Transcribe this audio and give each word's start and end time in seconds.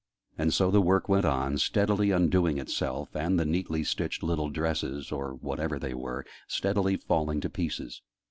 And 0.35 0.51
so 0.51 0.71
the 0.71 0.81
work 0.81 1.07
went 1.07 1.25
on, 1.25 1.59
steadily 1.59 2.09
undoing 2.09 2.57
itself, 2.57 3.15
and 3.15 3.39
the 3.39 3.45
neatly 3.45 3.83
stitched 3.83 4.23
little 4.23 4.49
dresses, 4.49 5.11
or 5.11 5.35
whatever 5.35 5.77
they 5.77 5.93
were, 5.93 6.25
steadily 6.47 6.97
falling 6.97 7.39
to 7.41 7.51
pieces. 7.51 8.01